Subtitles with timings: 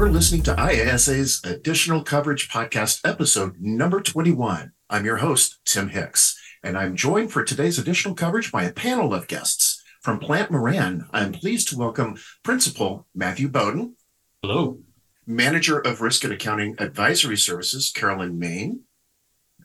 [0.00, 4.72] You're listening to IASA's Additional Coverage Podcast, episode number 21.
[4.88, 9.12] I'm your host, Tim Hicks, and I'm joined for today's additional coverage by a panel
[9.12, 9.82] of guests.
[10.00, 13.92] From Plante Moran, I'm pleased to welcome Principal Matthew Bohdan.
[14.40, 14.78] Hello.
[15.26, 18.84] Manager of Risk and Accounting Advisory Services, Carolyn Main.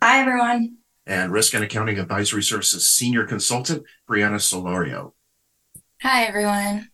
[0.04, 0.80] Hi, everyone.
[1.08, 5.14] And Risk and Accounting Advisory Services Senior Consultant, Briana Solorio.
[6.02, 6.90] Hi, everyone.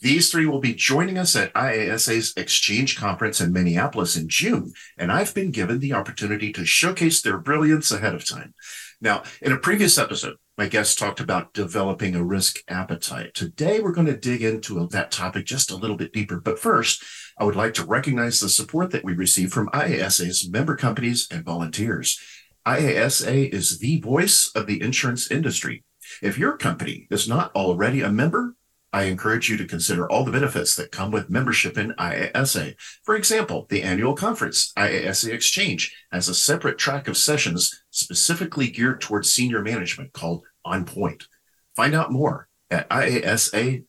[0.00, 5.12] These three will be joining us at IASA's Exchange Conference in Minneapolis in June, and
[5.12, 8.54] I've been given the opportunity to showcase their brilliance ahead of time.
[9.02, 13.34] Now, in a previous episode, my guest talked about developing a risk appetite.
[13.34, 16.40] Today, we're going to dig into that topic just a little bit deeper.
[16.40, 17.04] But first,
[17.38, 21.44] I would like to recognize the support that we receive from IASA's member companies and
[21.44, 22.18] volunteers.
[22.66, 25.84] IASA is the voice of the insurance industry.
[26.22, 28.54] If your company is not already a member,
[28.92, 32.74] I encourage you to consider all the benefits that come with membership in IASA.
[33.04, 39.00] For example, the annual conference, IASA Exchange, has a separate track of sessions specifically geared
[39.00, 41.28] towards senior management called On Point.
[41.76, 43.86] Find out more at iasa.org.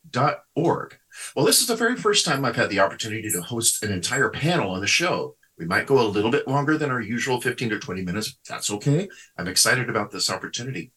[1.35, 4.29] Well, this is the very first time I've had the opportunity to host an entire
[4.29, 5.35] panel on the show.
[5.57, 8.37] We might go a little bit longer than our usual 15 to 20 minutes.
[8.47, 9.09] That's okay.
[9.37, 10.91] I'm excited about this opportunity.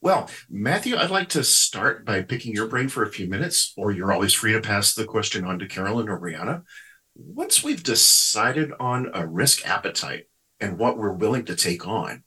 [0.00, 3.92] Well, Matthew, I'd like to start by picking your brain for a few minutes, or
[3.92, 6.62] you're always free to pass the question on to Carolyn or Briana.
[7.14, 10.24] Once we've decided on a risk appetite
[10.60, 12.24] and what we're willing to take on,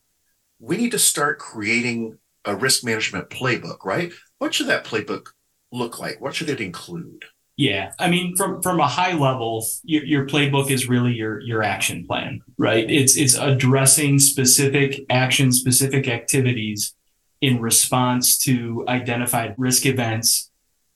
[0.59, 4.11] we need to start creating a risk management playbook, right?
[4.37, 5.27] What should that playbook
[5.71, 6.21] look like?
[6.21, 7.25] What should it include?
[7.55, 11.61] Yeah, I mean, from from a high level, your, your playbook is really your your
[11.61, 12.89] action plan, right?
[12.89, 16.95] It's it's addressing specific actions, specific activities
[17.43, 20.49] in response to identified risk events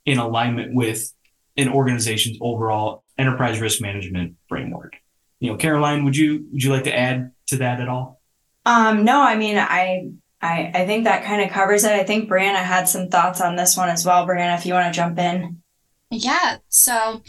[0.05, 1.13] in alignment with
[1.57, 4.95] an organization's overall enterprise risk management framework.
[5.41, 8.21] You know, Caroline, would you would you like to add to that at all?
[8.65, 10.07] Um, no, I mean, I
[10.41, 11.91] I I think that kind of covers it.
[11.91, 14.25] I think Briana had some thoughts on this one as well.
[14.25, 15.61] Briana, if you want to jump in.
[16.09, 16.59] Yeah.
[16.69, 17.23] So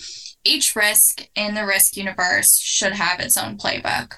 [0.44, 4.12] each risk in the risk universe should have its own playbook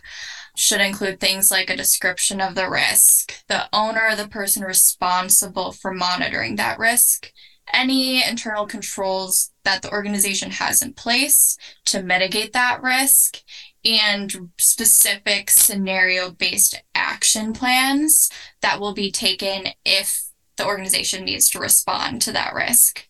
[0.56, 5.72] should include things like a description of the risk, the owner or the person responsible
[5.72, 7.33] for monitoring that risk,
[7.72, 13.43] any internal controls that the organization has in place to mitigate that risk,
[13.84, 21.59] and specific scenario based action plans that will be taken if the organization needs to
[21.59, 23.06] respond to that risk.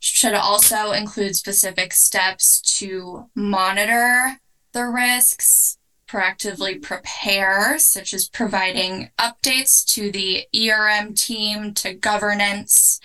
[0.00, 4.38] Should also include specific steps to monitor
[4.72, 5.78] the risks,
[6.14, 13.00] proactively prepare, such as providing updates to the ERM team, to governance,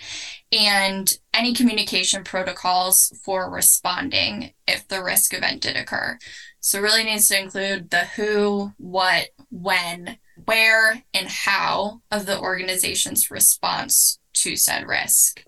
[0.52, 6.18] and any communication protocols for responding if the risk event did occur.
[6.60, 13.30] So, really needs to include the who, what, when, where, and how of the organization's
[13.30, 15.42] response to said risk.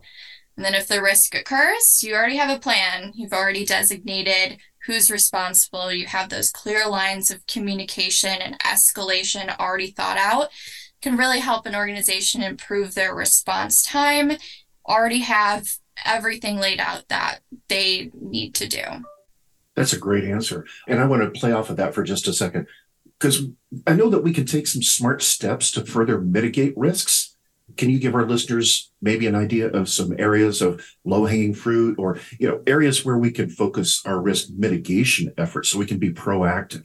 [0.56, 3.12] And then, if the risk occurs, you already have a plan.
[3.14, 5.92] You've already designated who's responsible.
[5.92, 10.48] You have those clear lines of communication and escalation already thought out.
[11.00, 14.32] Can really help an organization improve their response time,
[14.88, 15.68] already have
[16.04, 18.82] everything laid out that they need to do.
[19.74, 20.66] That's a great answer.
[20.86, 22.66] And I want to play off of that for just a second
[23.18, 23.46] because
[23.86, 27.31] I know that we can take some smart steps to further mitigate risks
[27.76, 31.98] can you give our listeners maybe an idea of some areas of low hanging fruit
[31.98, 35.98] or you know areas where we can focus our risk mitigation efforts so we can
[35.98, 36.84] be proactive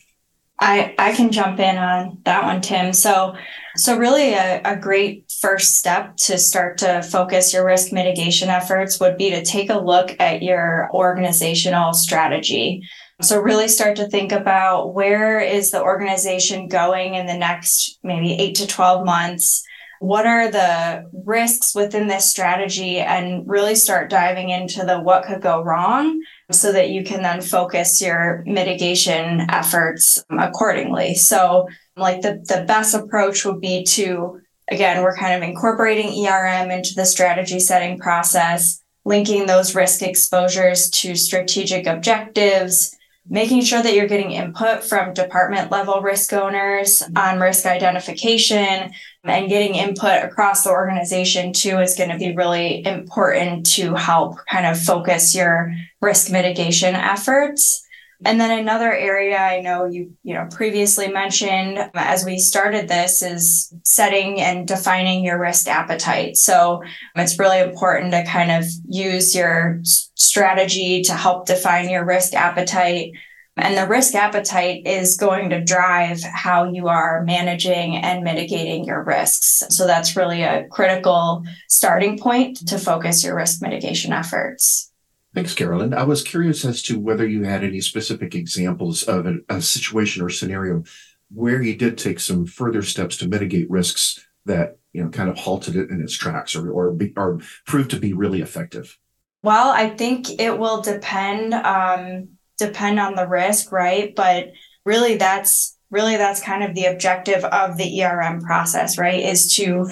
[0.60, 2.92] I, I can jump in on that one, Tim.
[2.92, 3.36] So,
[3.76, 9.00] so really a, a great first step to start to focus your risk mitigation efforts
[9.00, 12.82] would be to take a look at your organizational strategy.
[13.22, 18.34] So really start to think about where is the organization going in the next maybe
[18.34, 19.64] eight to 12 months?
[20.00, 25.42] What are the risks within this strategy and really start diving into the what could
[25.42, 26.22] go wrong
[26.52, 31.16] so that you can then focus your mitigation efforts accordingly.
[31.16, 36.72] So like the, the best approach would be to again we're kind of incorporating erm
[36.72, 42.96] into the strategy setting process linking those risk exposures to strategic objectives
[43.30, 48.92] making sure that you're getting input from department level risk owners on risk identification
[49.30, 54.38] and getting input across the organization too is going to be really important to help
[54.50, 57.84] kind of focus your risk mitigation efforts.
[58.26, 62.88] And then another area I know you, you know, previously mentioned um, as we started
[62.88, 66.36] this is setting and defining your risk appetite.
[66.36, 72.06] So um, it's really important to kind of use your strategy to help define your
[72.06, 73.12] risk appetite.
[73.58, 79.04] And the risk appetite is going to drive how you are managing and mitigating your
[79.04, 79.64] risks.
[79.70, 84.92] So that's really a critical starting point to focus your risk mitigation efforts.
[85.34, 85.94] Thanks, Carolyn.
[85.94, 90.24] I was curious as to whether you had any specific examples of a, a, situation
[90.24, 90.84] or scenario
[91.30, 95.38] where you did take some further steps to mitigate risks that you know kind of
[95.38, 98.98] halted it in its tracks or or, be, or proved to be really effective.
[99.44, 104.16] Well, I think it will depend um, depend on the risk, right?
[104.16, 104.52] But
[104.86, 109.24] really, that's really that's kind of the objective of the ERM process, right?
[109.24, 109.90] Is to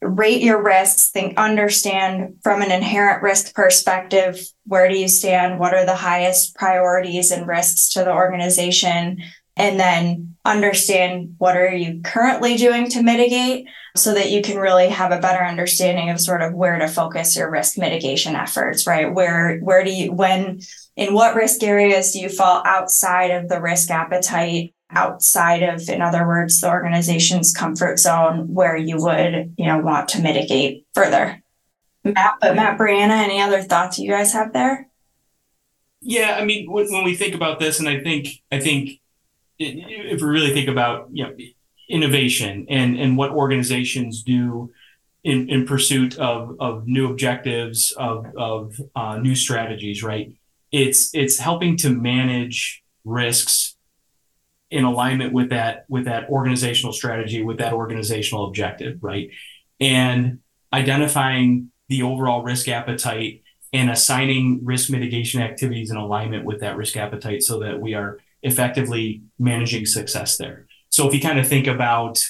[0.00, 5.58] rate your risks, think, understand from an inherent risk perspective, where do you stand?
[5.58, 9.18] What are the highest priorities and risks to the organization?
[9.58, 13.66] And then understand what are you currently doing to mitigate
[13.96, 17.36] so that you can really have a better understanding of sort of where to focus
[17.36, 19.12] your risk mitigation efforts, right?
[19.12, 20.60] Where, where do you, when,
[20.96, 26.00] in what risk areas do you fall outside of the risk appetite outside of, in
[26.00, 31.42] other words, the organization's comfort zone where you would, you know, want to mitigate further.
[32.04, 34.88] Matt, but Matt, Briana, any other thoughts you guys have there?
[36.00, 39.00] Yeah, I mean, when, we think about this, and I think, I think
[39.58, 41.34] if we really think about, you know,
[41.88, 44.70] innovation and and what organizations do
[45.24, 50.32] in, in pursuit of, of new objectives of, of uh, new strategies right?
[50.70, 53.76] It's it's helping to manage risks
[54.70, 59.30] in alignment with that with that organizational strategy with that organizational objective right?
[59.80, 60.40] And
[60.72, 66.96] identifying the overall risk appetite and assigning risk mitigation activities in alignment with that risk
[66.96, 71.66] appetite so that we are effectively managing success there so if you kind of think
[71.66, 72.20] about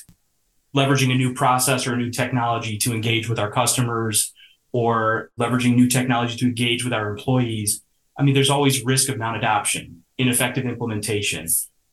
[0.77, 4.33] leveraging a new process or a new technology to engage with our customers
[4.73, 7.83] or leveraging new technology to engage with our employees
[8.19, 11.47] i mean there's always risk of non-adoption ineffective implementation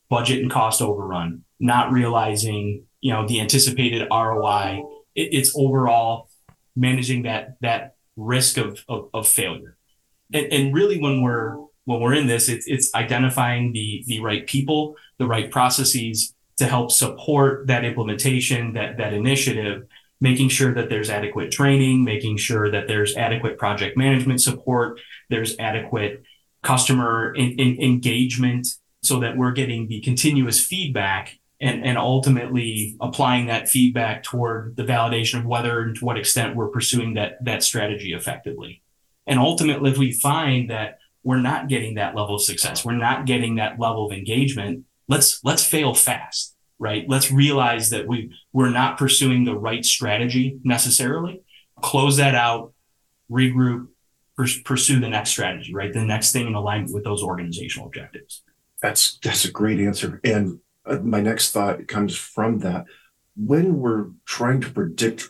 [0.09, 4.83] budget and cost overrun, not realizing, you know, the anticipated ROI.
[5.15, 6.29] It, it's overall
[6.75, 9.77] managing that that risk of of, of failure.
[10.33, 14.45] And, and really when we're when we're in this, it's it's identifying the the right
[14.45, 19.87] people, the right processes to help support that implementation, that that initiative,
[20.19, 24.99] making sure that there's adequate training, making sure that there's adequate project management support,
[25.29, 26.23] there's adequate
[26.63, 28.67] customer in, in engagement
[29.03, 34.83] so that we're getting the continuous feedback and, and ultimately applying that feedback toward the
[34.83, 38.81] validation of whether and to what extent we're pursuing that, that strategy effectively.
[39.27, 43.25] And ultimately, if we find that we're not getting that level of success, we're not
[43.25, 47.03] getting that level of engagement, let's let's fail fast, right?
[47.09, 51.41] Let's realize that we we're not pursuing the right strategy necessarily.
[51.81, 52.73] Close that out,
[53.29, 53.87] regroup,
[54.63, 55.91] pursue the next strategy, right?
[55.91, 58.43] The next thing in alignment with those organizational objectives.
[58.81, 60.21] That's that's a great answer.
[60.23, 62.85] And uh, my next thought comes from that.
[63.35, 65.29] When we're trying to predict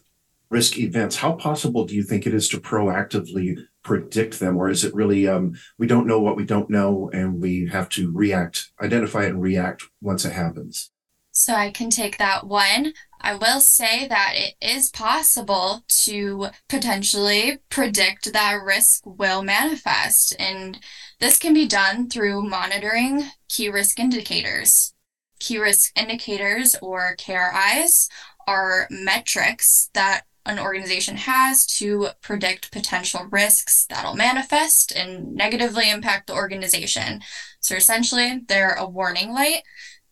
[0.50, 4.84] risk events, how possible do you think it is to proactively predict them, or is
[4.84, 8.72] it really um, we don't know what we don't know, and we have to react,
[8.82, 10.92] identify it, and react once it happens?
[11.32, 12.94] So I can take that one.
[13.22, 20.36] I will say that it is possible to potentially predict that risk will manifest.
[20.40, 20.80] And
[21.20, 24.94] this can be done through monitoring key risk indicators.
[25.40, 28.08] Key risk indicators, or KRIs,
[28.48, 36.28] are metrics that an organization has to predict potential risks that'll manifest and negatively impact
[36.28, 37.22] the organization.
[37.60, 39.64] So essentially, they're a warning light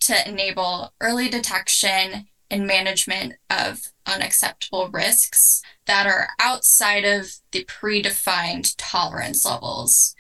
[0.02, 8.75] to enable early detection and management of unacceptable risks that are outside of the predefined
[8.78, 10.16] tolerance levels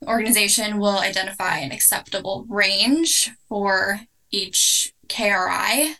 [0.00, 5.96] The organization will identify an acceptable range for each KRI.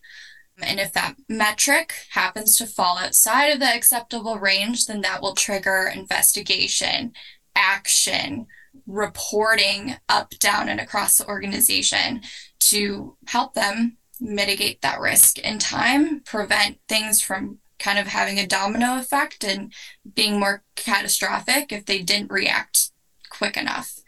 [0.63, 5.35] And if that metric happens to fall outside of the acceptable range, then that will
[5.35, 7.13] trigger investigation,
[7.55, 8.47] action,
[8.87, 12.23] reporting up, down, and across the organization
[12.61, 18.47] to help them mitigate that risk in time, prevent things from kind of having a
[18.47, 19.73] domino effect and
[20.15, 22.91] being more catastrophic if they didn't react
[23.31, 24.01] quick enough.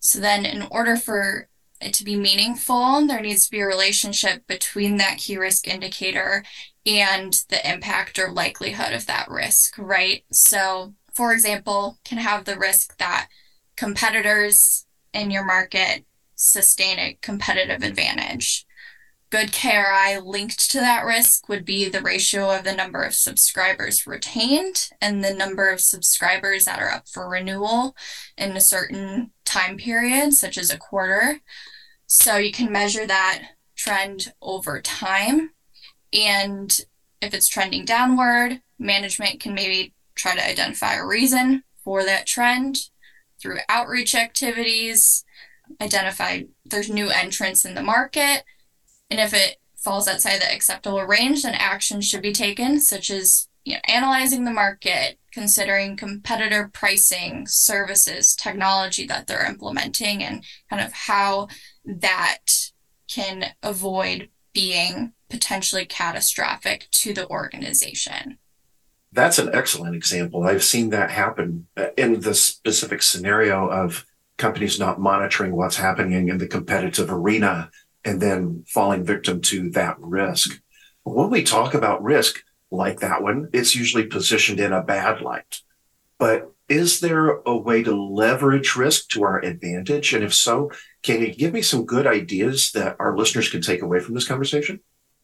[0.00, 1.48] So then, in order for
[1.80, 6.44] it to be meaningful, there needs to be a relationship between that key risk indicator
[6.86, 10.24] and the impact or likelihood of that risk, right?
[10.32, 13.28] So, for example, can have the risk that
[13.76, 16.04] competitors in your market
[16.34, 18.66] sustain a competitive advantage.
[19.28, 24.06] Good KRI linked to that risk would be the ratio of the number of subscribers
[24.06, 27.96] retained and the number of subscribers that are up for renewal
[28.38, 31.40] in a certain time period, such as a quarter.
[32.06, 33.42] So you can measure that
[33.74, 35.50] trend over time.
[36.12, 36.78] And
[37.20, 42.78] if it's trending downward, management can maybe try to identify a reason for that trend
[43.40, 45.24] through outreach activities,
[45.80, 48.44] identify there's new entrants in the market,
[49.10, 53.48] and if it falls outside the acceptable range, then action should be taken, such as
[53.64, 60.82] you know, analyzing the market, considering competitor pricing, services, technology that they're implementing, and kind
[60.82, 61.48] of how
[61.84, 62.70] that
[63.08, 68.38] can avoid being potentially catastrophic to the organization.
[69.12, 70.44] That's an excellent example.
[70.44, 74.04] I've seen that happen in the specific scenario of
[74.36, 77.70] companies not monitoring what's happening in the competitive arena
[78.06, 80.62] and then falling victim to that risk.
[81.02, 85.60] When we talk about risk like that one, it's usually positioned in a bad light.
[86.18, 90.14] But is there a way to leverage risk to our advantage?
[90.14, 90.70] And if so,
[91.02, 94.26] can you give me some good ideas that our listeners can take away from this
[94.26, 94.80] conversation?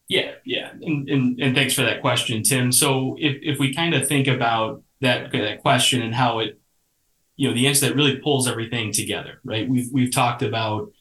[0.08, 0.72] Yeah, yeah.
[0.82, 2.72] And, and, and thanks for that question, Tim.
[2.72, 6.60] So if, if we kind of think about that, that question and how it,
[7.36, 9.68] you know, the answer that really pulls everything together, right?
[9.68, 10.92] We've, we've talked about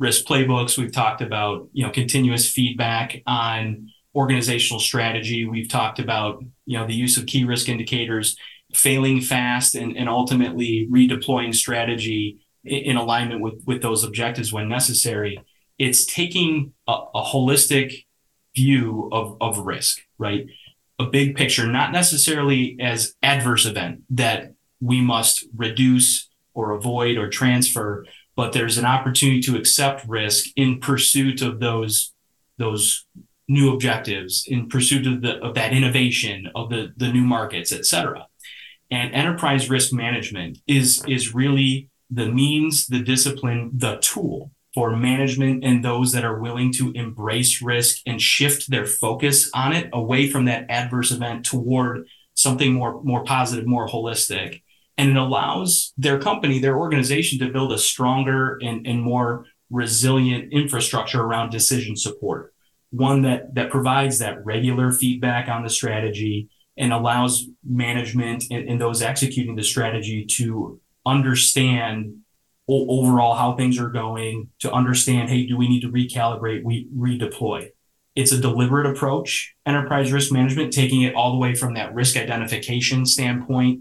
[0.00, 0.78] risk playbooks.
[0.78, 5.44] We've talked about, you know, continuous feedback on organizational strategy.
[5.44, 8.36] We've talked about, you know, the use of key risk indicators
[8.74, 14.68] failing fast and, and ultimately redeploying strategy in, in alignment with, with those objectives when
[14.68, 15.38] necessary.
[15.78, 18.06] It's taking a, a holistic
[18.56, 20.46] view of, of risk, right?
[20.98, 27.28] A big picture, not necessarily as adverse event that we must reduce or avoid or
[27.28, 32.12] transfer, but there's an opportunity to accept risk in pursuit of those
[32.58, 33.06] those
[33.48, 37.84] new objectives, in pursuit of the of that innovation, of the the new markets, et
[37.84, 38.26] cetera.
[38.90, 45.64] And enterprise risk management is, is really the means, the discipline, the tool for management
[45.64, 50.28] and those that are willing to embrace risk and shift their focus on it away
[50.28, 54.62] from that adverse event toward something more, more positive, more holistic.
[55.00, 60.52] And it allows their company, their organization to build a stronger and, and more resilient
[60.52, 62.52] infrastructure around decision support.
[62.90, 68.80] One that, that provides that regular feedback on the strategy, and allows management and, and
[68.80, 72.16] those executing the strategy to understand
[72.68, 77.68] overall how things are going, to understand, hey, do we need to recalibrate, we redeploy.
[78.14, 82.16] It's a deliberate approach, enterprise risk management, taking it all the way from that risk
[82.16, 83.80] identification standpoint,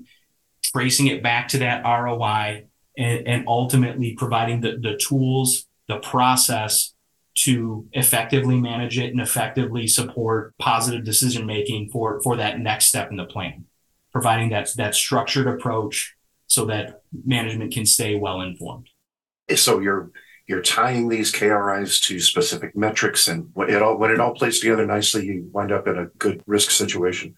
[0.64, 2.66] tracing it back to that ROI,
[2.98, 6.94] and, and ultimately providing the, the tools, the process
[7.36, 13.10] to effectively manage it and effectively support positive decision making for for that next step
[13.12, 13.66] in the plan.
[14.12, 16.16] Providing that that structured approach
[16.48, 18.90] so that management can stay well informed.
[19.56, 20.12] So you're
[20.48, 24.86] you're tying these KRIs to specific metrics and it all when it all plays together
[24.86, 27.36] nicely you wind up in a good risk situation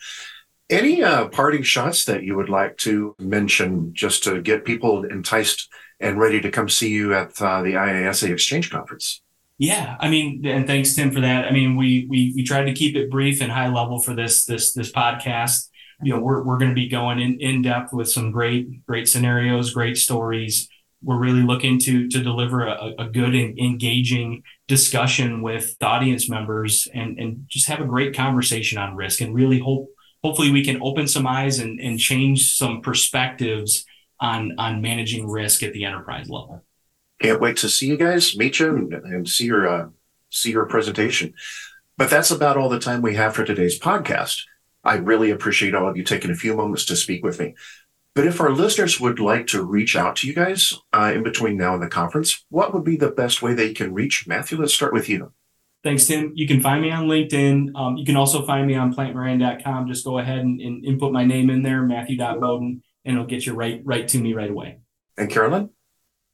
[0.72, 5.70] any uh, parting shots that you would like to mention just to get people enticed
[6.00, 9.22] and ready to come see you at uh, the IASA Exchange Conference?
[9.58, 11.46] Yeah, I mean, and thanks Tim for that.
[11.46, 14.46] I mean, we we we tried to keep it brief and high level for this
[14.46, 15.70] this this podcast.
[16.02, 19.08] You know, we're we're going to be going in in depth with some great great
[19.08, 20.68] scenarios, great stories.
[21.04, 26.28] We're really looking to to deliver a, a good and engaging discussion with the audience
[26.28, 29.90] members and and just have a great conversation on risk and really hope
[30.24, 33.86] hopefully we can open some eyes and and change some perspectives
[34.20, 36.64] on on managing risk at the enterprise level.
[37.22, 39.88] Can't wait to see you guys, meet you, and, and see your uh,
[40.30, 41.34] see your presentation.
[41.98, 44.42] But that's about all the time we have for today's podcast.
[44.84, 47.54] I really appreciate all of you taking a few moments to speak with me.
[48.16, 51.56] But if our listeners would like to reach out to you guys uh, in between
[51.58, 54.28] now and the conference, what would be the best way they can reach?
[54.28, 55.32] Matthew, let's start with you.
[55.84, 56.32] Thanks, Tim.
[56.36, 57.72] You can find me on LinkedIn.
[57.76, 59.88] Um, you can also find me on plantemoran.com.
[59.88, 63.54] Just go ahead and, and input my name in there, Matthew.Bohdan, and it'll get you
[63.54, 64.80] right right to me right away.
[65.18, 65.70] And Carolyn?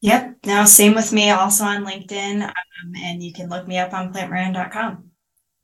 [0.01, 0.37] Yep.
[0.45, 2.43] Now, same with me, also on LinkedIn.
[2.43, 5.05] Um, and you can look me up on plantemoran.com.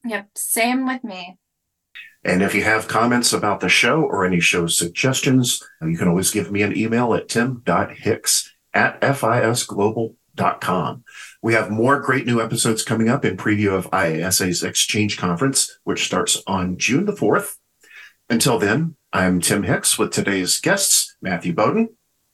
[0.05, 0.29] Yep.
[0.35, 1.37] Same with me.
[2.23, 6.31] And if you have comments about the show or any show suggestions, you can always
[6.31, 10.15] give me an email at tim.hicks at fisglobal.com.
[11.41, 16.05] We have more great new episodes coming up in preview of IASA's Exchange Conference, which
[16.05, 17.55] starts on June the 4th.
[18.29, 21.87] Until then, I'm Tim Hicks with today's guests, Matthew Bohdan.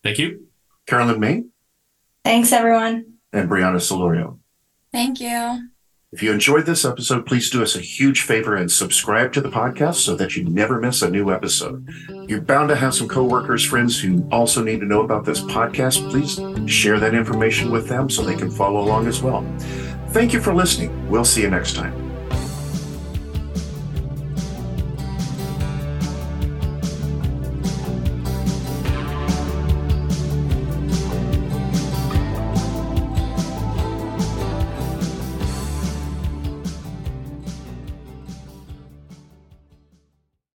[0.03, 0.47] Thank you.
[0.87, 1.51] Carolyn Main.
[2.23, 3.15] Thanks, everyone.
[3.33, 4.39] and Briana Solorio.
[4.91, 5.69] Thank you.
[6.11, 9.49] If you enjoyed this episode, please do us a huge favor and subscribe to the
[9.49, 11.87] podcast so that you never miss a new episode.
[12.27, 16.09] You're bound to have some coworkers, friends who also need to know about this podcast.
[16.09, 19.45] Please share that information with them so they can follow along as well.
[20.07, 21.07] Thank you for listening.
[21.09, 21.93] We'll see you next time.